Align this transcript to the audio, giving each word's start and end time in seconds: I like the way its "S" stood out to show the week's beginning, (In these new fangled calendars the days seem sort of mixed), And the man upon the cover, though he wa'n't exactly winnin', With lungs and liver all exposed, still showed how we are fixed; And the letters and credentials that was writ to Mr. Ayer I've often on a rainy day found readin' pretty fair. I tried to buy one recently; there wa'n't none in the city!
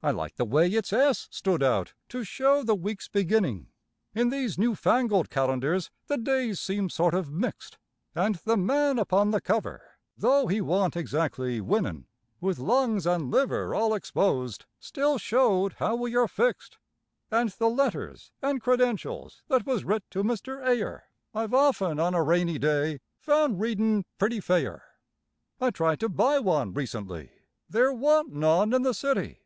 I 0.00 0.12
like 0.12 0.36
the 0.36 0.44
way 0.44 0.68
its 0.68 0.92
"S" 0.92 1.26
stood 1.32 1.60
out 1.60 1.92
to 2.10 2.22
show 2.22 2.62
the 2.62 2.76
week's 2.76 3.08
beginning, 3.08 3.66
(In 4.14 4.30
these 4.30 4.56
new 4.56 4.76
fangled 4.76 5.28
calendars 5.28 5.90
the 6.06 6.16
days 6.16 6.60
seem 6.60 6.88
sort 6.88 7.14
of 7.14 7.32
mixed), 7.32 7.78
And 8.14 8.36
the 8.36 8.56
man 8.56 9.00
upon 9.00 9.32
the 9.32 9.40
cover, 9.40 9.98
though 10.16 10.46
he 10.46 10.60
wa'n't 10.60 10.94
exactly 10.96 11.60
winnin', 11.60 12.06
With 12.40 12.60
lungs 12.60 13.06
and 13.08 13.28
liver 13.32 13.74
all 13.74 13.92
exposed, 13.92 14.66
still 14.78 15.18
showed 15.18 15.72
how 15.78 15.96
we 15.96 16.14
are 16.14 16.28
fixed; 16.28 16.78
And 17.32 17.48
the 17.50 17.68
letters 17.68 18.30
and 18.40 18.60
credentials 18.62 19.42
that 19.48 19.66
was 19.66 19.82
writ 19.82 20.04
to 20.12 20.22
Mr. 20.22 20.64
Ayer 20.64 21.08
I've 21.34 21.52
often 21.52 21.98
on 21.98 22.14
a 22.14 22.22
rainy 22.22 22.60
day 22.60 23.00
found 23.18 23.58
readin' 23.58 24.04
pretty 24.16 24.38
fair. 24.38 24.84
I 25.60 25.72
tried 25.72 25.98
to 25.98 26.08
buy 26.08 26.38
one 26.38 26.72
recently; 26.72 27.32
there 27.68 27.92
wa'n't 27.92 28.32
none 28.32 28.72
in 28.72 28.82
the 28.82 28.94
city! 28.94 29.40